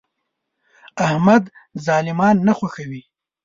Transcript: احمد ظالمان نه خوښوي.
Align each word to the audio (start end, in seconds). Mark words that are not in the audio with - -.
احمد 1.05 1.43
ظالمان 1.87 2.35
نه 2.47 2.53
خوښوي. 2.57 3.01